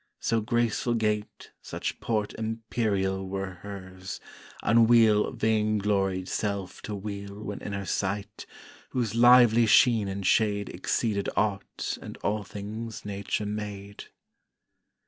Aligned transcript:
So 0.19 0.41
graceful 0.41 0.95
gait, 0.95 1.51
such 1.61 1.99
port 1.99 2.33
imperial 2.33 3.29
Were 3.29 3.59
hers, 3.61 4.19
unweal 4.63 5.31
vainglory'd 5.31 6.27
self 6.27 6.81
to 6.89 6.95
weal 6.95 7.39
When 7.43 7.61
in 7.61 7.73
her 7.73 7.85
sight, 7.85 8.47
whose 8.89 9.13
lively 9.13 9.67
sheen 9.67 10.07
and 10.07 10.25
shade 10.25 10.69
Exceeded 10.69 11.29
aught 11.35 11.99
and 12.01 12.17
all 12.23 12.41
things 12.43 13.05
Nature 13.05 13.45
made. 13.45 14.05